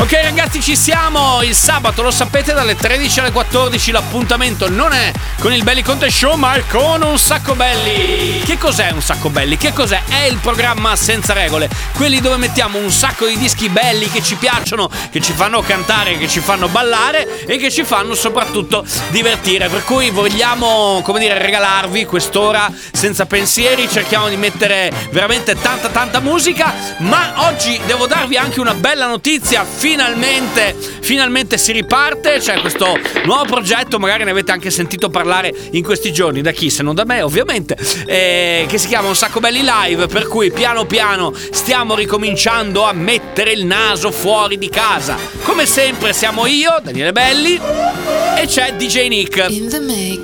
[0.00, 5.10] Ok ragazzi ci siamo, il sabato lo sapete dalle 13 alle 14 l'appuntamento non è
[5.40, 8.40] con il Belli Conte Show ma è con un sacco belli.
[8.44, 9.56] Che cos'è un sacco belli?
[9.56, 10.02] Che cos'è?
[10.08, 14.36] È il programma senza regole, quelli dove mettiamo un sacco di dischi belli che ci
[14.36, 19.68] piacciono, che ci fanno cantare, che ci fanno ballare e che ci fanno soprattutto divertire.
[19.68, 26.20] Per cui vogliamo, come dire, regalarvi quest'ora senza pensieri, cerchiamo di mettere veramente tanta tanta
[26.20, 32.38] musica, ma oggi devo darvi anche una bella notizia finalmente, finalmente si riparte.
[32.40, 36.68] C'è questo nuovo progetto, magari ne avete anche sentito parlare in questi giorni, da chi
[36.68, 40.52] se non da me ovviamente, eh, che si chiama Un sacco belli live, per cui
[40.52, 45.16] piano piano stiamo ricominciando a mettere il naso fuori di casa.
[45.42, 47.58] Come sempre siamo io, Daniele Belli,
[48.36, 49.46] e c'è DJ Nick.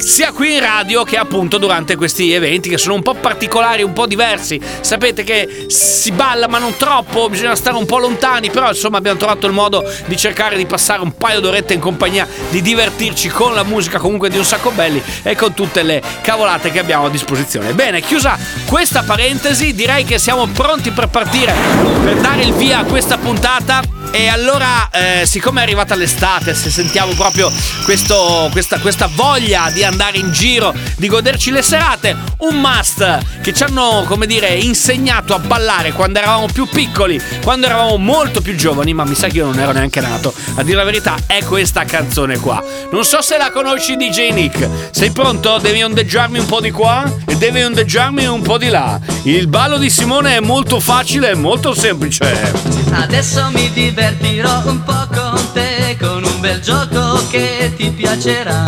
[0.02, 3.94] Sia qui in radio che appunto durante questi eventi che sono un po' particolari, un
[3.94, 4.60] po' diversi.
[4.80, 9.18] Sapete che si balla ma non troppo, bisogna stare un po' lontani, però insomma abbiamo
[9.18, 13.54] trovato il modo di cercare di passare un paio d'orette in compagnia, di divertirci con
[13.54, 17.10] la musica comunque di un sacco belli e con tutte le cavolate che abbiamo a
[17.10, 17.72] disposizione.
[17.72, 21.54] Bene, chiusa questa parentesi, direi che siamo pronti per partire,
[22.02, 23.80] per dare il via a questa puntata.
[24.10, 27.50] E allora, eh, siccome è arrivata l'estate, se sentiamo proprio
[27.84, 33.52] questo, questa, questa voglia di andare in giro, di goderci le serate, un must che
[33.52, 38.54] ci hanno, come dire, insegnato a ballare quando eravamo più piccoli, quando eravamo molto più
[38.54, 41.42] giovani, ma mi sa che io non ero neanche nato, a dire la verità, è
[41.44, 42.62] questa canzone qua.
[42.90, 44.68] Non so se la conosci DJ Nick.
[44.90, 45.58] Sei pronto?
[45.58, 48.98] Devi ondeggiarmi un po' di qua e devi ondeggiarmi un po' di là.
[49.24, 52.52] Il ballo di Simone è molto facile e molto semplice.
[52.92, 58.64] Adesso mi divertirò un po' con te con un bel gioco che ti piacerà.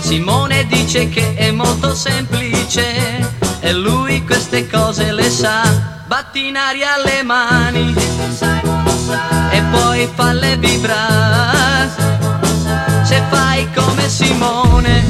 [0.00, 3.28] Simone dice che è molto semplice
[3.60, 5.62] e lui queste cose le sa.
[6.06, 7.94] Batti in aria le mani
[9.74, 11.90] e poi falle vibrare.
[13.02, 15.04] Se fai come Simone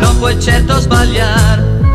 [0.00, 1.89] non puoi certo sbagliare.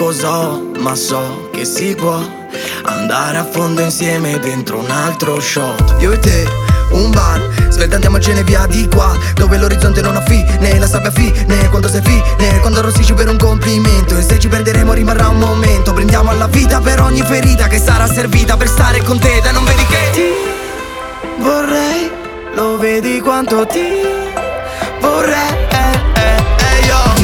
[0.00, 2.18] Che cos'ho, ma so che si può
[2.84, 5.96] andare a fondo insieme dentro un altro shot.
[6.00, 6.48] Io e te,
[6.92, 11.68] un bar, svelta andiamocene via di qua, dove l'orizzonte non ha fine, la sabbia fine,
[11.68, 14.16] quando sei fine, quando arrossisci per un complimento.
[14.16, 18.06] E se ci perderemo rimarrà un momento, prendiamo alla vita per ogni ferita che sarà
[18.06, 22.10] servita per stare con te, da non vedi che ti vorrei,
[22.54, 23.84] lo vedi quanto ti
[25.00, 25.79] vorrei.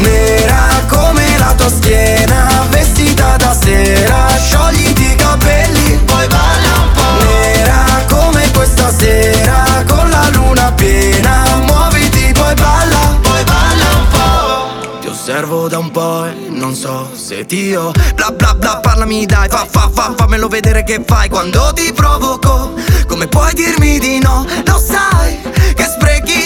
[0.06, 7.24] Nera come la tua schiena, vestita da sera, sciogliti i capelli, poi balla un po'.
[7.24, 14.98] Nera come questa sera, con la luna piena, muoviti, poi balla, poi balla un po'.
[15.00, 19.26] Ti osservo da un po' e non so se ti ho Bla bla bla parlami
[19.26, 22.72] dai fa fa fa Fammelo vedere che fai quando ti provoco
[23.06, 25.38] Come puoi dirmi di no Lo sai
[25.74, 26.45] che sprechi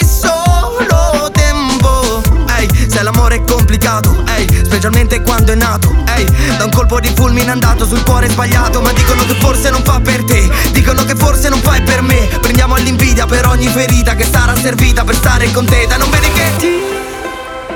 [3.01, 6.23] Se l'amore è complicato Ehi, specialmente quando è nato Ehi,
[6.55, 9.99] da un colpo di fulmine andato sul cuore sbagliato Ma dicono che forse non fa
[9.99, 12.29] per te Dicono che forse non fai per me.
[12.39, 16.31] Prendiamo all'invidia per ogni ferita Che sarà servita per stare con te Da non vedi
[16.31, 16.79] che ti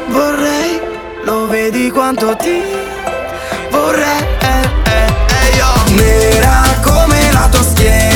[0.10, 0.80] vorrei
[1.24, 2.62] Lo vedi quanto ti
[3.72, 5.96] vorrei eh, eh, eh, io.
[5.96, 8.15] Nera come la tua schiena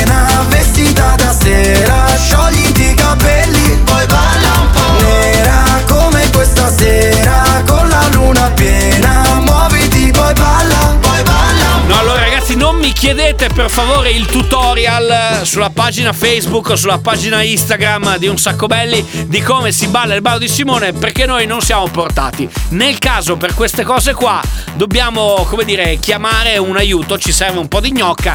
[13.00, 18.66] chiedete per favore il tutorial sulla pagina Facebook o sulla pagina Instagram di Un Sacco
[18.66, 22.46] Belli di come si balla il ballo di Simone perché noi non siamo portati.
[22.70, 24.42] Nel caso per queste cose qua
[24.74, 28.34] dobbiamo, come dire, chiamare un aiuto, ci serve un po' di gnocca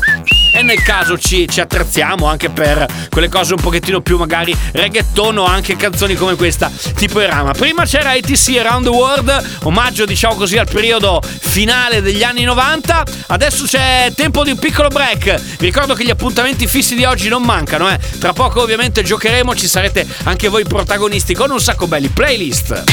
[0.56, 5.38] e nel caso ci, ci attrezziamo anche per quelle cose un pochettino più magari reggaeton
[5.38, 7.52] o anche canzoni come questa tipo Irama.
[7.52, 13.04] Prima c'era ATC Around the World, omaggio diciamo così al periodo finale degli anni 90,
[13.28, 15.58] adesso c'è tempo di un piccolo break.
[15.58, 18.00] Vi ricordo che gli appuntamenti fissi di oggi non mancano, eh.
[18.20, 22.84] Tra poco ovviamente giocheremo, ci sarete anche voi protagonisti con un sacco belli playlist.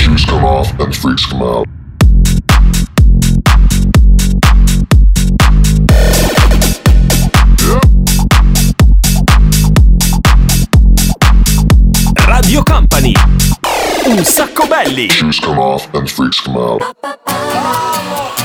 [12.14, 13.12] Radio Company.
[14.06, 15.08] Un sacco belli.
[15.10, 18.41] Shoes come off and freaks come out.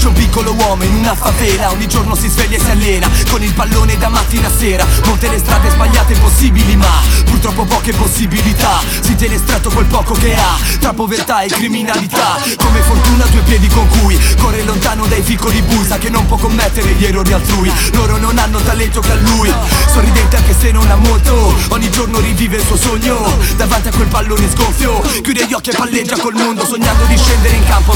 [0.00, 3.42] C'è un piccolo uomo in una favela Ogni giorno si sveglia e si allena Con
[3.42, 4.86] il pallone da mattina a sera.
[5.04, 6.88] Molte le strade sbagliate possibili ma
[7.26, 8.80] Purtroppo poche possibilità.
[9.00, 12.38] Si tiene stretto quel poco che ha Tra povertà e criminalità.
[12.56, 16.38] Come fortuna due piedi con cui Corre lontano dai piccoli bui Sa che non può
[16.38, 17.70] commettere gli errori altrui.
[17.92, 19.52] Loro non hanno talento che ha lui
[19.86, 21.54] Sorridente anche se non ha molto.
[21.68, 25.02] Ogni giorno rivive il suo sogno Davanti a quel pallone sgonfio.
[25.20, 27.89] Chiude gli occhi e palleggia col mondo Sognando di scendere in campo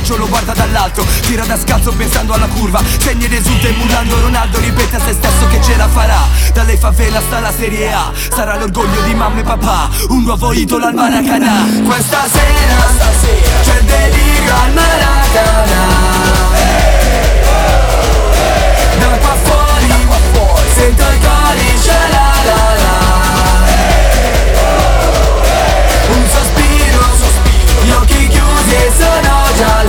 [0.00, 4.58] calcio lo guarda dall'alto Tira da scalzo pensando alla curva Segna ed esulta emulando Ronaldo
[4.58, 6.20] Ripete a se stesso che ce la farà
[6.52, 10.86] Dalle favela sta la Serie A Sarà l'orgoglio di mamma e papà Un nuovo idolo
[10.86, 11.84] al Maracanã.
[11.84, 12.88] Questa sera,
[13.62, 15.88] C'è il delirio al Maracanã.
[18.98, 20.08] Da qua fuori
[20.74, 22.98] Sento il codice la la la.
[26.08, 27.04] Un sospiro,
[27.82, 29.79] gli occhi chiusi e sono già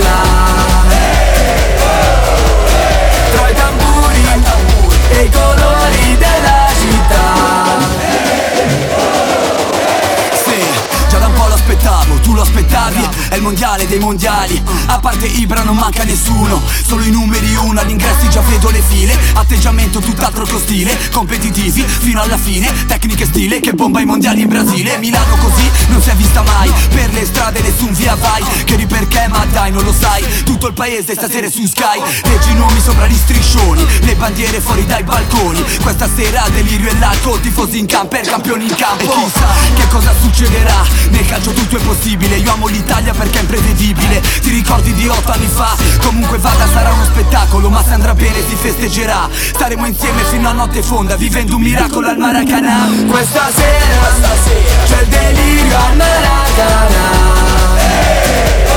[13.32, 14.62] È il mondiale dei mondiali.
[14.88, 16.60] A parte Ibra non manca nessuno.
[16.86, 19.18] Solo i numeri uno agli ingressi già vedo le file.
[19.32, 20.94] Atteggiamento tutt'altro che ostile.
[21.10, 22.70] Competitivi fino alla fine.
[22.86, 24.98] Tecniche e stile che bomba i mondiali in Brasile.
[24.98, 26.70] Milano così non si è vista mai.
[26.90, 28.44] Per le strade nessun via vai.
[28.66, 30.22] Chiedi perché ma dai non lo sai.
[30.44, 32.02] Tutto il paese stasera è su Sky.
[32.24, 33.82] Leggi i nomi sopra gli striscioni.
[34.00, 35.64] Le bandiere fuori dai balconi.
[35.80, 39.04] Questa sera delirio e l'alcol Tifosi in camper, campioni in campo.
[39.04, 40.84] E chissà che cosa succederà?
[41.08, 42.36] Nel calcio tutto è possibile.
[42.36, 44.20] Io amo l'Italia perché è imprevedibile.
[44.20, 45.76] Ti ricordi di otto anni fa?
[46.02, 49.28] Comunque vada sarà uno spettacolo Ma se andrà bene si festeggerà.
[49.32, 52.88] Staremo insieme fino a notte fonda Vivendo un miracolo al Maracanã.
[53.08, 54.10] Questa sera,
[54.84, 57.22] C'è il delirio al Maracanã.
[58.66, 58.71] Da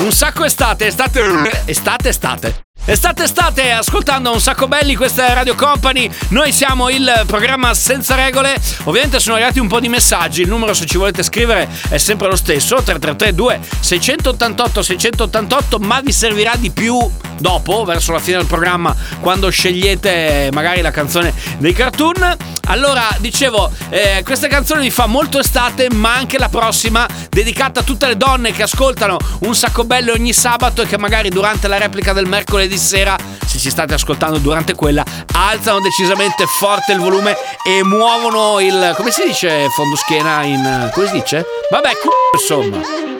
[0.00, 1.20] un sacco estate, estate,
[1.66, 2.63] estate, estate.
[2.86, 8.60] Estate, estate, ascoltando un sacco belli, questa Radio Company, noi siamo il programma senza regole,
[8.82, 12.28] ovviamente sono arrivati un po' di messaggi, il numero se ci volete scrivere è sempre
[12.28, 18.46] lo stesso, 3332 688 688, ma vi servirà di più dopo, verso la fine del
[18.46, 22.36] programma, quando scegliete magari la canzone dei cartoon.
[22.66, 27.82] Allora, dicevo, eh, questa canzone mi fa molto estate, ma anche la prossima, dedicata a
[27.82, 31.78] tutte le donne che ascoltano un sacco bello ogni sabato e che magari durante la
[31.78, 33.16] replica del mercoledì venerdì sera,
[33.46, 38.94] se ci state ascoltando durante quella, alzano decisamente forte il volume e muovono il.
[38.96, 40.90] come si dice fondo schiena in.
[40.92, 41.44] come si dice?
[41.70, 42.80] Vabbè, c***o insomma.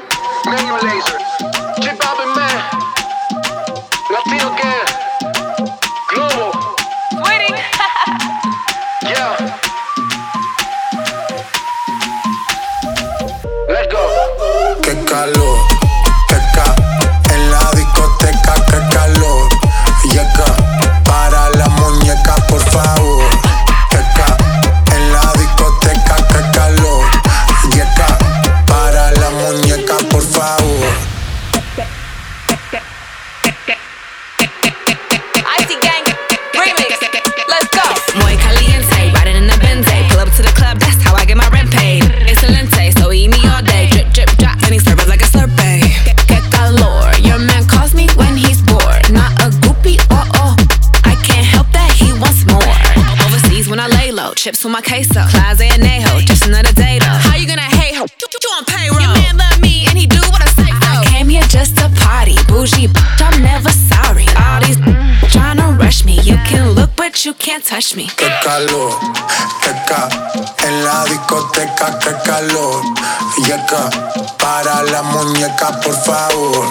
[14.80, 15.53] Che calore
[54.84, 55.20] queso.
[55.30, 57.18] Closet and Neho, just another day though.
[57.26, 58.06] How you gonna hate her?
[58.20, 59.00] You, you on payroll.
[59.00, 60.70] Your man love me and he do what I say.
[60.70, 62.88] I came here just to party, bougie.
[62.88, 64.26] bitch, I'm never sorry.
[64.44, 64.78] All these
[65.32, 66.20] trying to rush me.
[66.20, 68.06] You can look, but you can't touch me.
[68.16, 68.92] que calor,
[69.62, 70.08] que ca.
[70.66, 72.82] En la discoteca, que calor.
[73.46, 73.90] Llega
[74.38, 76.66] para la muñeca, por favor.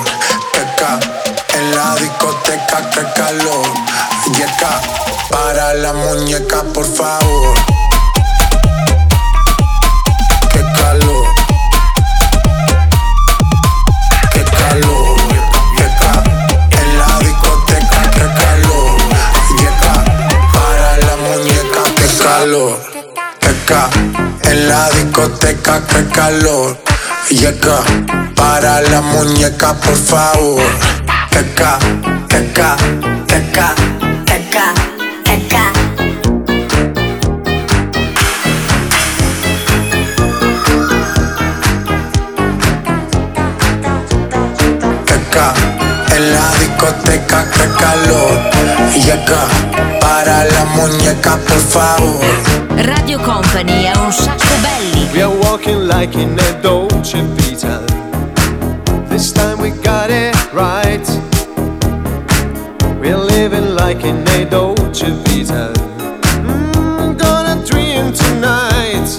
[25.88, 26.78] Que calor.
[27.30, 27.80] Llega
[28.36, 30.62] para la muñeca, por favor.
[31.32, 31.80] Que ca.
[32.28, 32.76] Que ca.
[33.28, 33.74] Que ca.
[46.16, 48.40] En la discoteca, que calor.
[48.94, 49.48] Llega
[50.00, 52.22] para la muñeca, por favor.
[52.78, 55.10] Radio Company è un sacco belli.
[55.12, 57.82] We are walking like in a Dolce Vita.
[59.10, 61.04] This time we got it right.
[63.00, 65.72] We're living like in a Dolce Vita.
[66.44, 69.10] Mm, gonna dream tonight.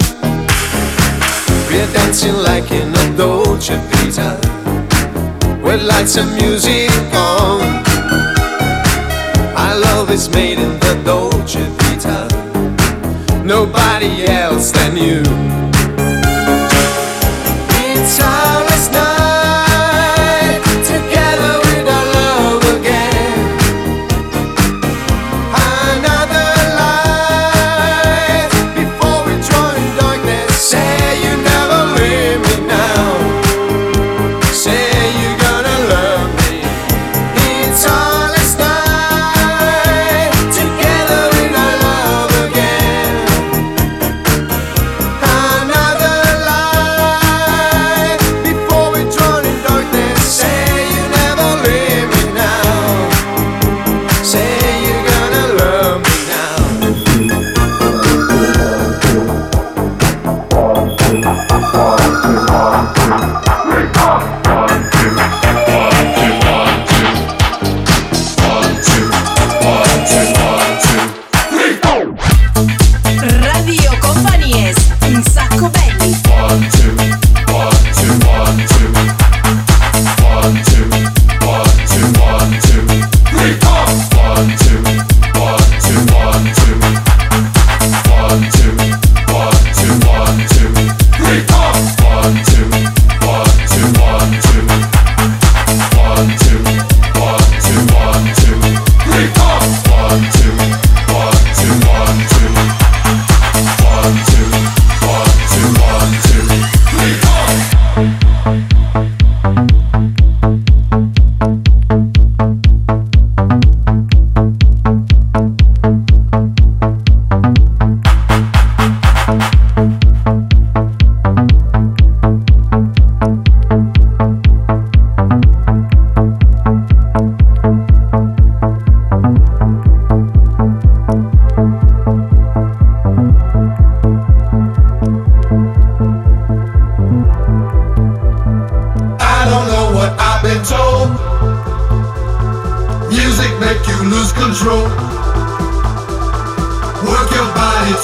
[1.68, 4.43] We're dancing like in a Dolce Vita.
[5.74, 7.60] With lights and music on.
[9.56, 13.42] Our love is made in the Dolce Vita.
[13.44, 15.63] Nobody else than you.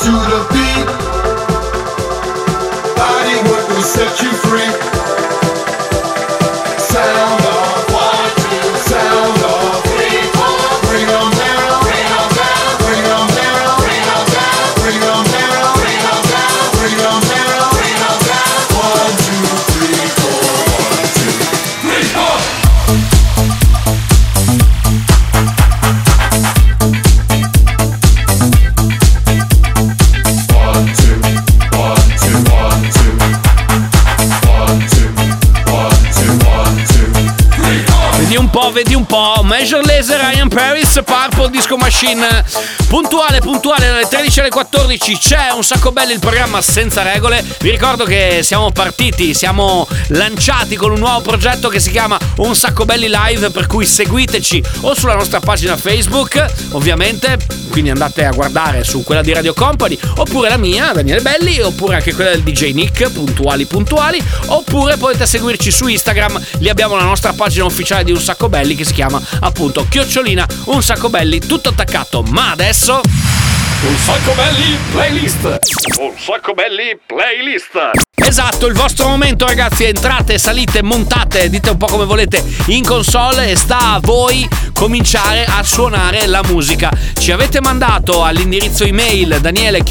[0.03, 0.70] To the beat.
[42.01, 42.45] Machine.
[42.89, 47.45] Puntuale, puntuale, dalle 13 alle 14 c'è un sacco bello il programma senza regole.
[47.61, 52.57] Vi ricordo che siamo partiti, siamo lanciati con un nuovo progetto che si chiama Un
[52.57, 57.37] sacco belli live, per cui seguiteci o sulla nostra pagina Facebook, ovviamente,
[57.71, 61.97] quindi andate a guardare su quella di Radio Company, oppure la mia, Daniele Belli, oppure
[61.97, 67.05] anche quella del DJ Nick, puntuali puntuali, oppure potete seguirci su Instagram, lì abbiamo la
[67.05, 71.39] nostra pagina ufficiale di Un sacco belli che si chiama appunto Chiocciolina Un sacco belli,
[71.39, 72.23] tutto attaccato.
[72.23, 73.01] Ma adesso
[73.83, 75.59] Un sacco belli playlist.
[75.99, 78.10] Un sacco belli playlist.
[78.31, 83.51] Esatto, il vostro momento ragazzi, entrate, salite, montate, dite un po' come volete in console
[83.51, 86.93] e sta a voi cominciare a suonare la musica.
[87.19, 89.83] Ci avete mandato all'indirizzo email daniele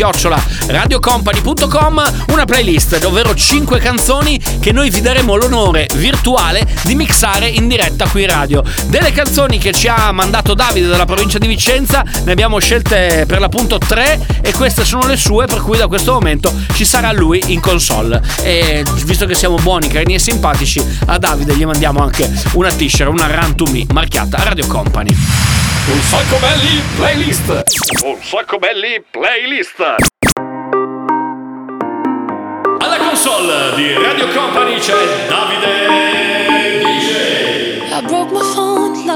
[0.68, 7.68] radiocompany.com una playlist, ovvero 5 canzoni che noi vi daremo l'onore virtuale di mixare in
[7.68, 8.64] diretta qui in radio.
[8.86, 13.42] Delle canzoni che ci ha mandato Davide dalla provincia di Vicenza, ne abbiamo scelte per
[13.42, 17.44] l'appunto 3 e queste sono le sue, per cui da questo momento ci sarà lui
[17.48, 18.29] in console.
[18.42, 23.10] E visto che siamo buoni, carini e simpatici, a Davide gli mandiamo anche una t-shirt,
[23.10, 25.10] una Run to Me marchiata Radio Company.
[25.12, 27.64] Un sacco belli playlist.
[28.04, 29.96] Un sacco belli playlist.
[32.80, 34.94] Alla console di Radio Company c'è
[35.28, 35.79] Davide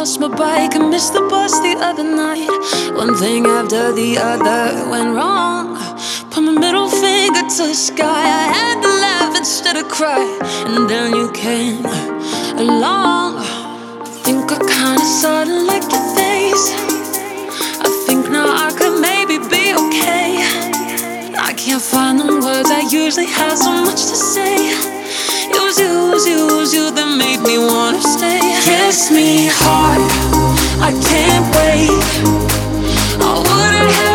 [0.03, 2.49] lost my bike, and missed the bus the other night.
[2.93, 5.77] One thing after the other went wrong.
[6.29, 8.23] Put my middle finger to the sky.
[8.41, 10.25] I had to laugh instead of cry.
[10.67, 11.85] And then you came
[12.65, 13.31] along.
[13.37, 16.65] I think I kinda sorta like your face.
[17.85, 20.27] I think now I could maybe be okay.
[21.49, 25.02] I can't find the words, I usually have so much to say.
[25.55, 28.39] It was you, it was you, it was you that made me wanna stay.
[28.65, 30.01] Kiss me hard,
[30.81, 31.89] I can't wait.
[33.21, 34.12] I wouldn't have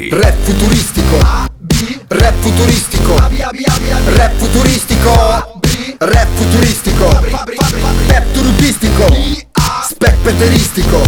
[0.00, 0.08] belli.
[0.08, 1.18] Rap futuristico.
[2.08, 3.14] Rap futuristico.
[4.04, 5.12] Rap futuristico.
[5.98, 7.06] Rap futuristico.
[8.06, 9.06] Pep turupistico
[9.88, 11.02] Spec peteristico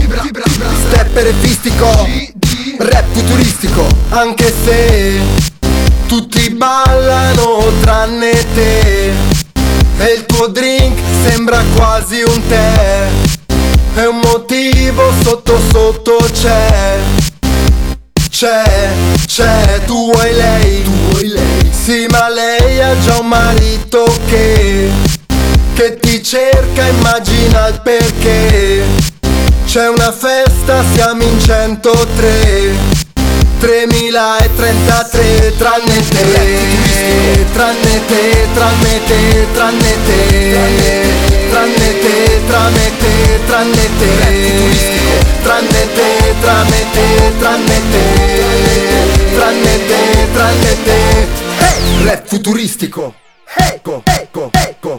[0.87, 2.07] Stepperefistico
[2.79, 3.87] Rap futuristico.
[4.11, 5.21] Anche se
[6.07, 9.13] Tutti ballano tranne te.
[9.99, 13.09] E il tuo drink sembra quasi un tè.
[13.95, 16.92] E un motivo sotto sotto c'è
[18.43, 18.91] c'è,
[19.25, 21.71] c'è, tu vuoi lei, tu vuoi lei?
[21.71, 24.91] Sì ma lei ha già un marito che
[25.75, 28.83] Che ti cerca, immagina il perché.
[29.65, 33.12] C'è una festa, siamo in 103
[33.63, 36.25] 3033 tranne te
[37.55, 38.23] Tranne te,
[38.55, 39.19] tranne te,
[39.55, 40.19] tranne te
[41.51, 42.15] Tranne te,
[42.49, 43.13] tranne te,
[43.47, 44.11] tranne te
[45.45, 46.09] Tranne te,
[46.41, 47.07] tranne te,
[47.41, 48.03] tranne te
[49.37, 50.03] tranne te,
[50.35, 50.99] tranne te
[52.05, 53.15] rap futuristico
[53.57, 54.99] Ecco, ecco, ecco, ecco,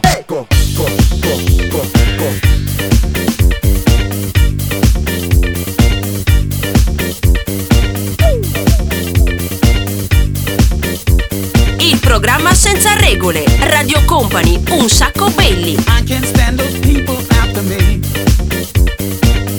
[12.04, 13.44] programma senza regole.
[13.60, 15.72] Radio Company, un sacco belli.
[15.72, 18.00] I can't stand those people after me.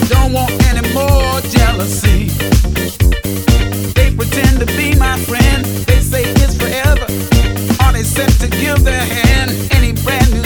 [0.08, 2.32] Don't want any more jealousy.
[3.94, 5.66] They pretend to be my friend.
[5.86, 7.06] They say it's forever.
[7.84, 9.52] Are they set to give their hand?
[9.72, 10.45] Any brand newcomer?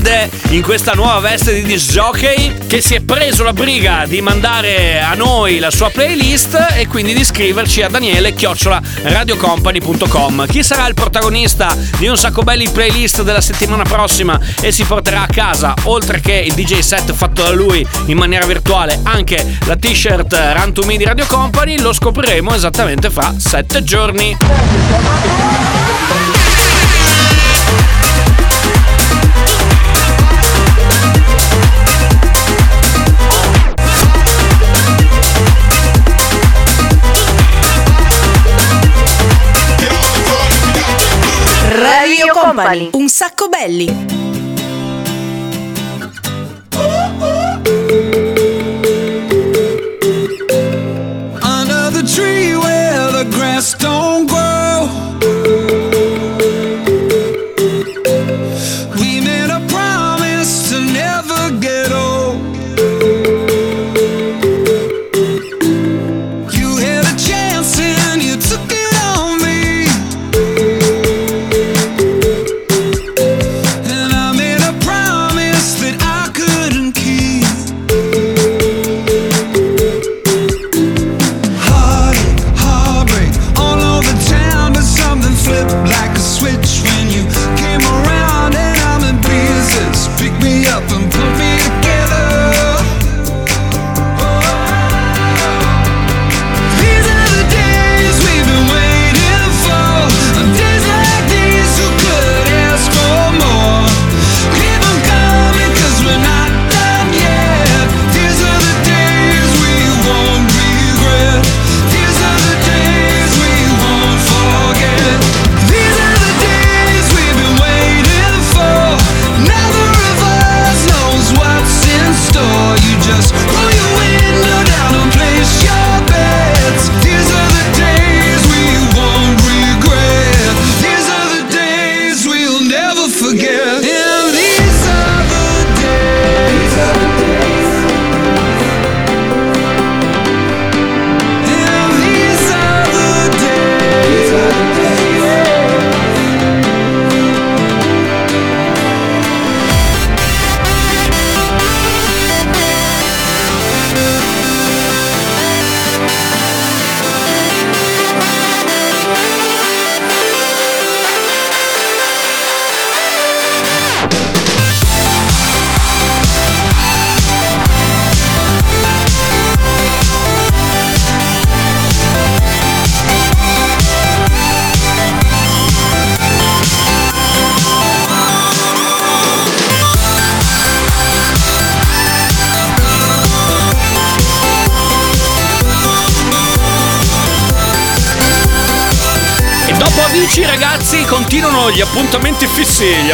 [0.00, 4.22] Davide in questa nuova veste di disc jockey che si è preso la briga di
[4.22, 10.46] mandare a noi la sua playlist e quindi di scriverci a Daniele chiocciola radiocompany.com.
[10.46, 15.22] Chi sarà il protagonista di un sacco belli playlist della settimana prossima e si porterà
[15.22, 19.76] a casa, oltre che il DJ set fatto da lui in maniera virtuale, anche la
[19.76, 24.36] t-shirt Run to Me di Radio Company, lo scopriremo esattamente fra sette giorni.
[42.52, 43.86] Company, un sacco belli.
[51.42, 54.29] Under the tree where the grass don't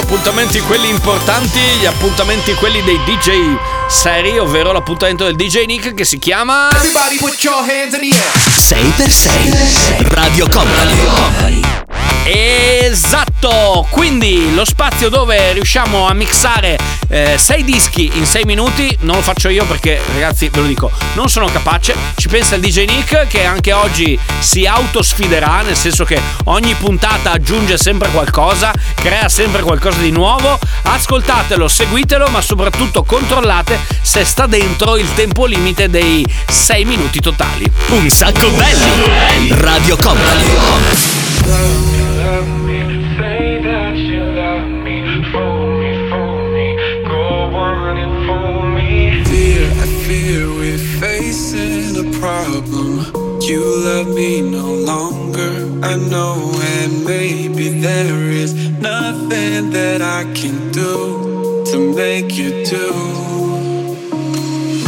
[0.07, 3.57] appuntamenti quelli importanti, gli appuntamenti quelli dei DJ
[3.89, 6.71] seri, ovvero l'appuntamento del DJ Nick che si chiama...
[6.71, 8.31] Everybody put your hands in the air.
[8.55, 11.61] 6x6 Radio Company
[12.25, 13.26] Esatto!
[13.39, 18.97] Tutto quindi lo spazio dove riusciamo a mixare eh, sei dischi in sei minuti.
[19.01, 21.95] Non lo faccio io perché, ragazzi, ve lo dico, non sono capace.
[22.17, 27.33] Ci pensa il DJ Nick che anche oggi si autosfiderà, nel senso che ogni puntata
[27.33, 30.59] aggiunge sempre qualcosa, crea sempre qualcosa di nuovo.
[30.83, 37.71] Ascoltatelo, seguitelo, ma soprattutto controllate se sta dentro il tempo limite dei sei minuti totali.
[37.91, 39.49] Un sacco belli.
[39.51, 41.15] Radio Company.
[53.47, 60.73] You love me no longer, I know, and maybe there is nothing that I can
[60.73, 62.91] do to make you do.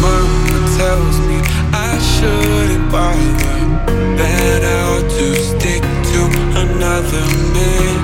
[0.03, 1.39] Mama tells me
[1.73, 3.61] I shouldn't bother,
[4.19, 6.21] that I ought to stick to
[6.59, 7.97] another man,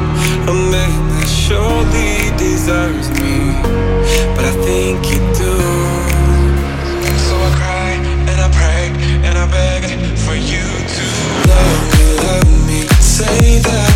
[0.49, 3.59] a man that surely deserves me,
[4.37, 5.24] but I think you
[13.25, 13.94] Say that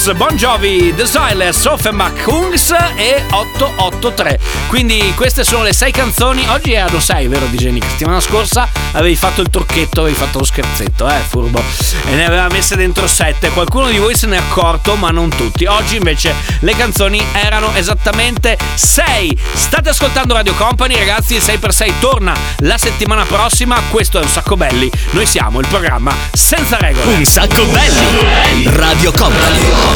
[0.00, 4.38] Colors, Bon Jovi, The Silas, Offenbach, Kungs e 883.
[4.66, 6.46] Quindi queste sono le sei canzoni.
[6.48, 7.90] Oggi erano sei, vero DJ Nick?
[7.90, 11.62] Settimana scorsa avevi fatto il trucchetto, avevi fatto lo scherzetto, eh, furbo.
[12.06, 13.50] E ne aveva messe dentro sette.
[13.50, 15.66] Qualcuno di voi se n'è accorto, ma non tutti.
[15.66, 19.36] Oggi invece le canzoni erano esattamente sei.
[19.52, 21.34] State ascoltando Radio Company, ragazzi.
[21.34, 23.78] Il 6x6 torna la settimana prossima.
[23.90, 24.90] Questo è un sacco belli.
[25.10, 27.16] Noi siamo il programma senza regole.
[27.16, 28.64] Un sacco belli.
[28.64, 29.89] Radio Company.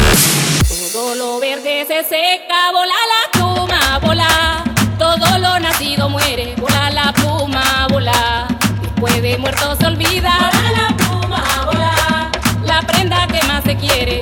[0.91, 4.63] Todo lo verde se seca, vola la pluma, vola.
[4.97, 8.47] Todo lo nacido muere, vola la pluma, vola.
[8.81, 12.31] Después de muerto se olvida, vola la pluma, vola.
[12.63, 14.21] La prenda que más se quiere,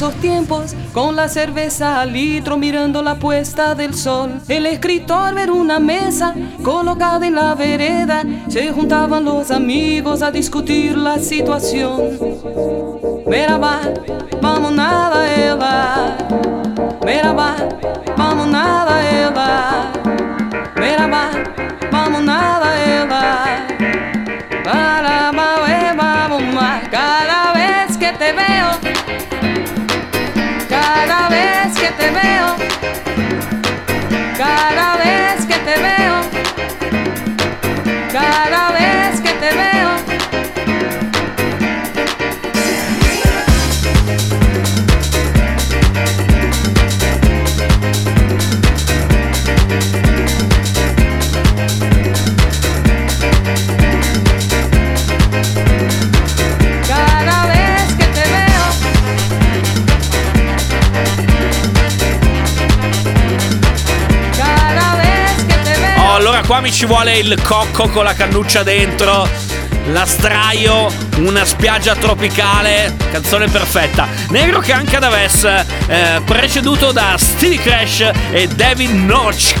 [0.00, 4.40] esos tiempos, con la cerveza al litro mirando la puesta del sol.
[4.48, 10.96] El escritor ver una mesa colocada en la vereda, se juntaban los amigos a discutir
[10.96, 12.18] la situación.
[13.26, 13.80] Merhaba,
[14.40, 16.16] vamos nada ela.
[17.04, 17.56] Merhaba,
[18.16, 19.92] vamos vamos nada ela.
[20.76, 21.30] Mira va,
[21.92, 23.49] vamos nada ela.
[31.70, 32.56] Vez que te veo,
[34.36, 36.20] cada vez que te veo,
[38.12, 38.49] cada
[66.60, 69.28] mi ci vuole il cocco con la cannuccia dentro.
[69.92, 74.06] La straio, una spiaggia tropicale, canzone perfetta.
[74.28, 79.54] Negro che anche ad Aves, eh, preceduto da Stevie Crash e David Notch.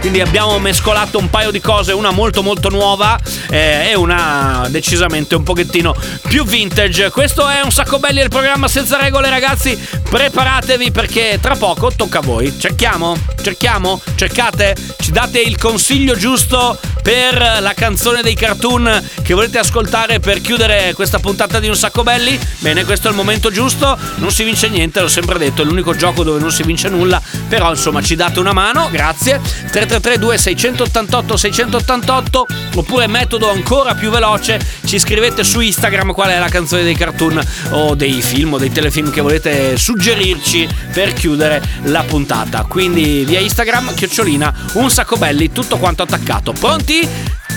[0.00, 3.18] Quindi abbiamo mescolato un paio di cose, una molto molto nuova
[3.48, 5.94] eh, e una decisamente un pochettino
[6.28, 7.10] più vintage.
[7.10, 9.76] Questo è un sacco belli il programma senza regole, ragazzi.
[10.08, 12.54] Preparatevi perché tra poco tocca a voi.
[12.58, 13.16] Cerchiamo?
[13.42, 14.00] Cerchiamo?
[14.16, 14.74] Cercate?
[15.06, 20.92] Ci date il consiglio giusto per la canzone dei cartoon che volete ascoltare per chiudere
[20.92, 22.36] questa puntata di Un Sacco Belli?
[22.58, 23.96] Bene, questo è il momento giusto.
[24.16, 27.22] Non si vince niente, l'ho sempre detto, è l'unico gioco dove non si vince nulla.
[27.48, 29.40] Però insomma ci date una mano, grazie.
[29.40, 36.48] 3332 688 688 oppure metodo ancora più veloce, ci scrivete su Instagram qual è la
[36.48, 37.40] canzone dei cartoon
[37.70, 42.64] o dei film o dei telefilm che volete suggerirci per chiudere la puntata.
[42.64, 46.50] Quindi via Instagram, chiocciolina, un sacco belli, tutto quanto attaccato.
[46.50, 46.95] Pronti?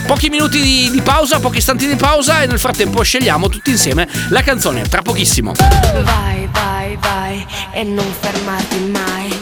[0.07, 4.07] Pochi minuti di, di pausa, pochi istanti di pausa e nel frattempo scegliamo tutti insieme
[4.29, 4.81] la canzone.
[4.83, 5.51] Tra pochissimo.
[5.53, 9.39] Vai, vai, vai e non fermarti mai.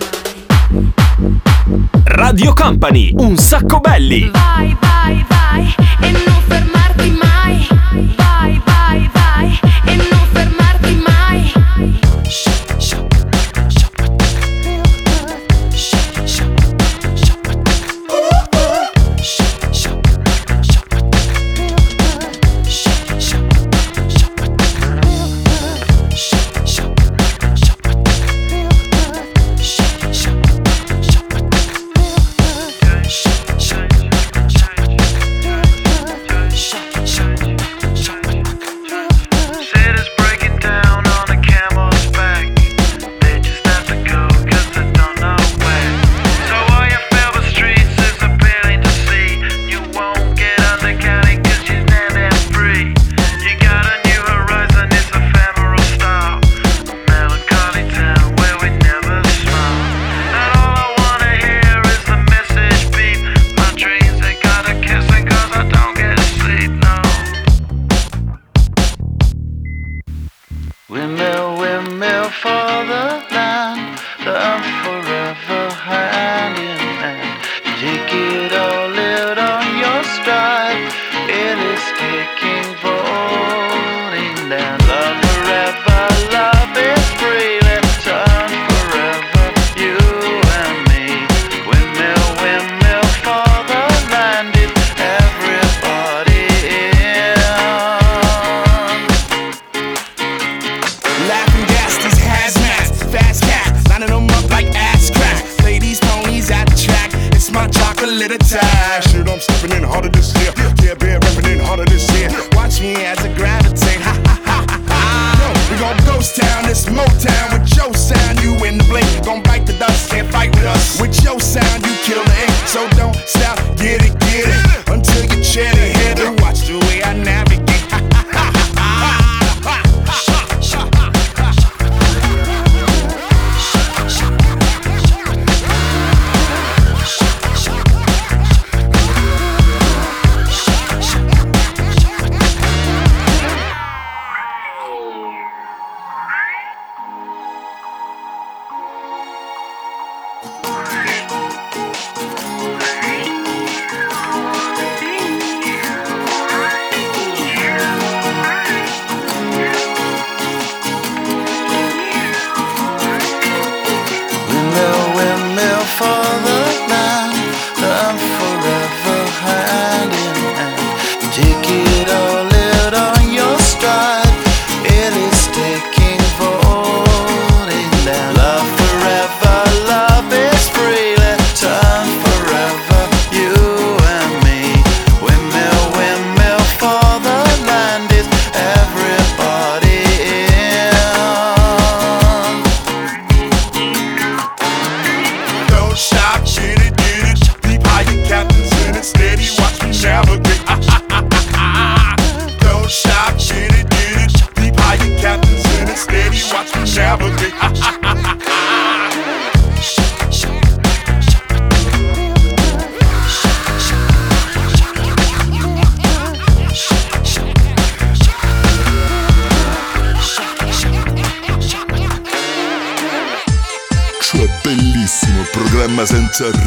[2.03, 4.29] Radio Company, un sacco belli.
[4.29, 7.67] Vai, vai, vai e non fermarti mai.
[8.17, 11.53] Vai, vai, vai e non fermarti mai.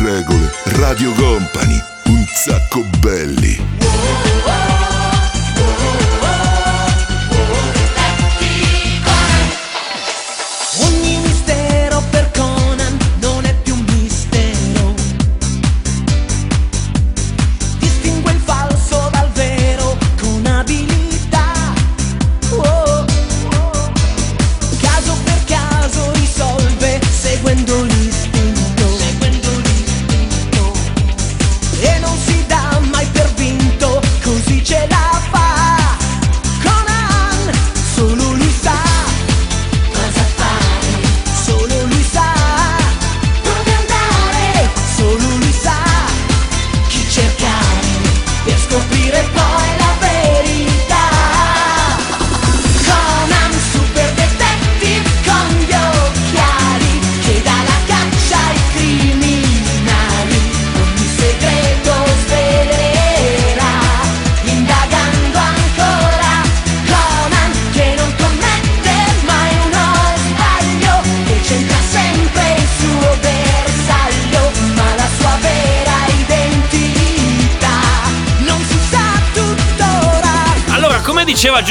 [0.01, 0.51] Regole.
[0.65, 4.70] Radio Company, un sacco belli.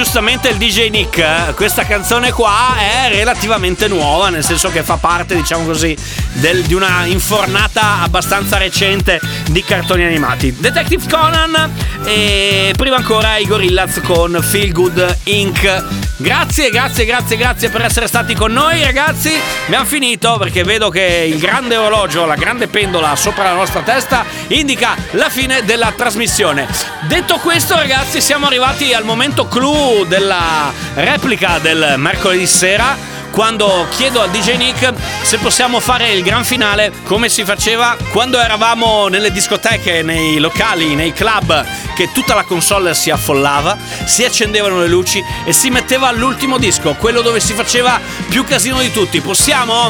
[0.03, 4.95] Giustamente il DJ Nick, eh, questa canzone qua è relativamente nuova, nel senso che fa
[4.95, 5.93] parte, diciamo così,
[6.35, 9.19] del- di una infornata abbastanza recente
[9.51, 10.55] di cartoni animati.
[10.57, 11.71] Detective Conan
[12.05, 15.83] e prima ancora i Gorillaz con Feel Good Inc.
[16.17, 19.31] Grazie, grazie, grazie, grazie per essere stati con noi ragazzi.
[19.65, 24.25] Abbiamo finito perché vedo che il grande orologio, la grande pendola sopra la nostra testa
[24.47, 26.67] indica la fine della trasmissione.
[27.07, 34.19] Detto questo ragazzi siamo arrivati al momento clou della replica del mercoledì sera quando chiedo
[34.19, 39.31] al DJ Nick se possiamo fare il gran finale come si faceva quando eravamo nelle
[39.31, 41.65] discoteche, nei locali, nei club,
[41.95, 46.95] che tutta la console si affollava, si accendevano le luci e si metteva l'ultimo disco,
[46.95, 49.21] quello dove si faceva più casino di tutti.
[49.21, 49.89] Possiamo?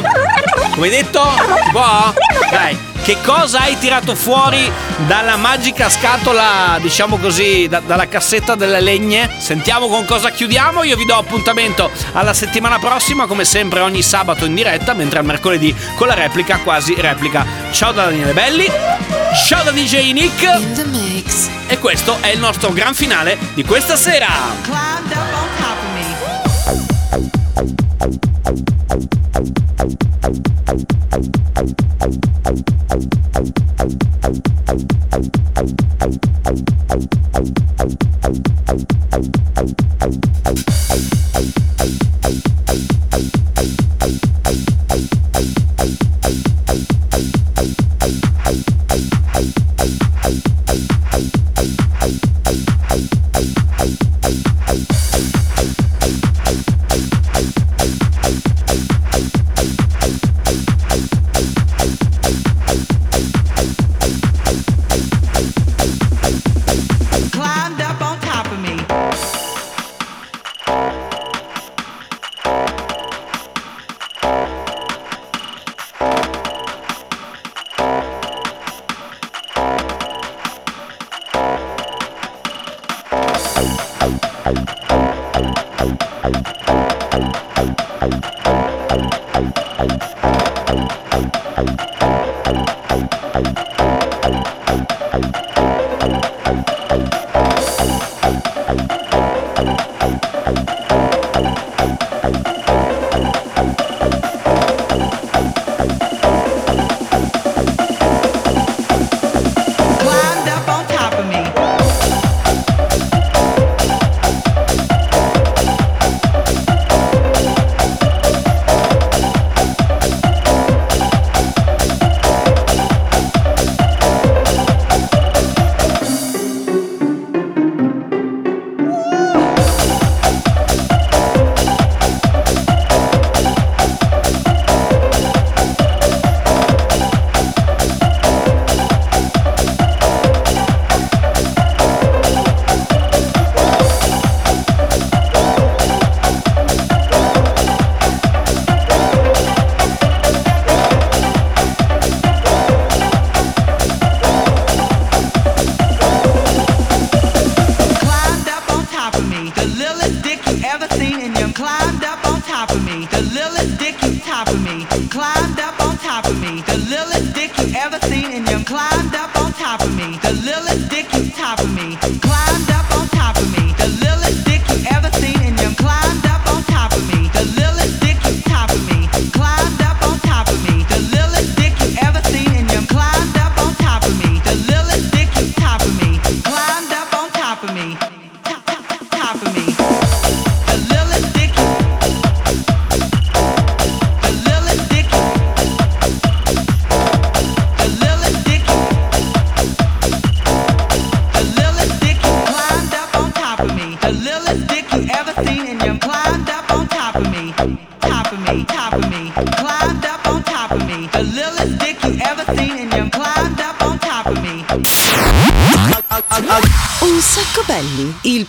[0.72, 1.20] Come detto?
[1.72, 2.14] Può?
[2.52, 2.89] Dai.
[3.02, 4.70] Che cosa hai tirato fuori
[5.06, 9.28] dalla magica scatola, diciamo così, da- dalla cassetta delle legne?
[9.38, 10.84] Sentiamo con cosa chiudiamo.
[10.84, 15.24] Io vi do appuntamento alla settimana prossima, come sempre ogni sabato in diretta, mentre al
[15.24, 17.44] mercoledì con la replica, quasi replica.
[17.72, 18.70] Ciao da Daniele Belli,
[19.46, 20.42] ciao da DJ Nick.
[21.66, 24.28] E questo è il nostro gran finale di questa sera.
[27.10, 27.40] Hey.